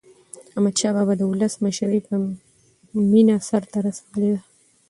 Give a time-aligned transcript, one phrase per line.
[0.51, 2.13] احمدشاه بابا د ولس مشري په
[3.11, 4.41] مینه سرته رسولې ده.